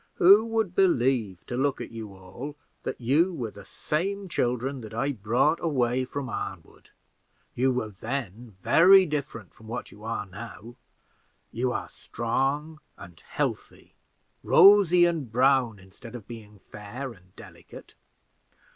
[0.15, 4.95] Who would believe, to look at you all, that you were the same children that
[4.95, 6.89] I brought away from Arnwood?
[7.53, 10.75] You were then very different from what you are now.
[11.51, 13.93] You are strong and healthy,
[14.41, 17.93] rosy and brown, instead of being fair and delicate.